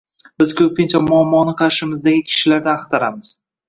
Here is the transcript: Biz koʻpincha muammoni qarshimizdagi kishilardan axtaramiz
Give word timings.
Biz 0.43 0.53
koʻpincha 0.61 1.03
muammoni 1.11 1.55
qarshimizdagi 1.63 2.27
kishilardan 2.33 2.79
axtaramiz 2.85 3.37